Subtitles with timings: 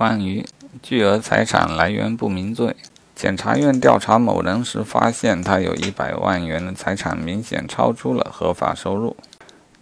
[0.00, 0.46] 关于
[0.82, 2.74] 巨额财产来源不明罪，
[3.14, 9.14] 检察院调查某人时发现他有一百万元的财产明显超出了合法收入，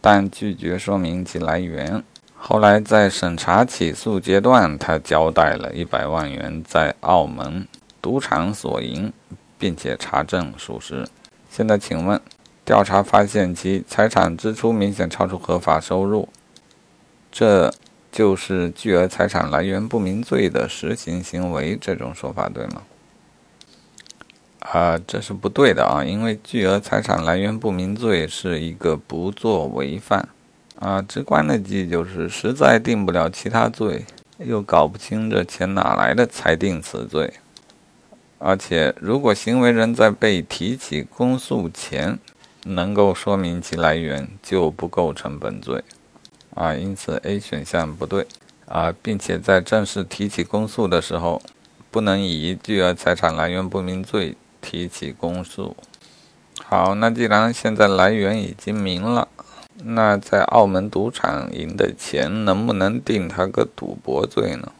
[0.00, 2.02] 但拒绝说明其来源。
[2.36, 7.68] 后来在审查起诉阶段，他交代了一百万元在澳门
[8.02, 9.12] 赌场所赢，
[9.56, 11.06] 并且查证属实。
[11.48, 12.20] 现在请问，
[12.64, 16.28] 调查发现其财产支出明显超出合法收入，
[17.30, 17.72] 这
[18.18, 22.82] 就是巨额财产来源不明罪的实行行为，这种说法对吗？
[24.58, 30.28] 啊，这是不对的啊，因为巨额财产来源不明罪是一个不作为犯。
[30.80, 34.04] 啊，直观的记就是实在定不了其他罪，
[34.38, 37.32] 又搞不清这钱哪来的，才定此罪。
[38.38, 42.18] 而且，如果行为人在被提起公诉前
[42.64, 45.84] 能够说明其来源，就不构成本罪。
[46.58, 48.26] 啊，因此 A 选项不对。
[48.66, 51.40] 啊，并且在正式提起公诉的时候，
[51.90, 55.74] 不能以巨额财产来源不明罪提起公诉。
[56.64, 59.26] 好，那既然现在来源已经明了。
[59.84, 64.70] 那在澳门赌场赢的钱能不能定他个赌博罪呢？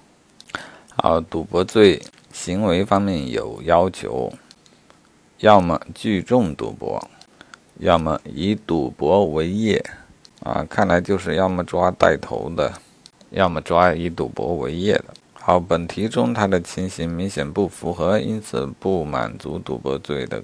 [0.96, 4.32] 好，赌博罪行为方面有要求，
[5.38, 7.08] 要么聚众赌博，
[7.78, 9.82] 要么以赌博为业。
[10.44, 12.72] 啊，看来就是要么抓带头的，
[13.31, 15.06] 要么抓以赌博为业的。
[15.34, 20.42] 好，本题中他的情形明显不符合，因此不满足赌博罪的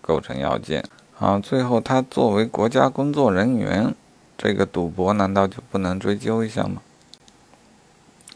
[0.00, 0.84] 构成要件。
[1.14, 3.94] 好，最后他作为国家工作人员，
[4.36, 6.82] 这个赌博难道就不能追究一下吗？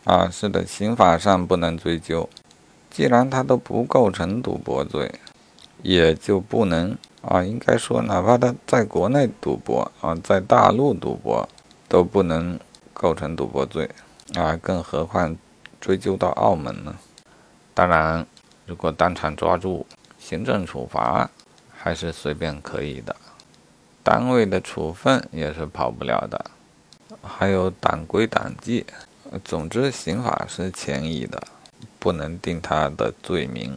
[0.04, 2.28] 啊，是的，刑法上不能追究。
[2.90, 5.10] 既然他都不构成赌博罪，
[5.82, 11.48] 也就不能啊，应该说，哪怕他在国内赌博啊，在大陆赌博
[11.88, 12.58] 都不能
[12.92, 13.90] 构成赌博罪
[14.34, 15.36] 啊，更何况
[15.80, 16.94] 追究到澳门呢？
[17.74, 18.26] 当然，
[18.66, 19.86] 如果当场抓住，
[20.18, 21.28] 行政处罚。
[21.84, 23.16] 还是随便可以的，
[24.04, 26.44] 单位的处分也是跑不了的，
[27.20, 28.86] 还有党规党纪，
[29.44, 31.42] 总之刑法是前移的，
[31.98, 33.76] 不能定他的罪名。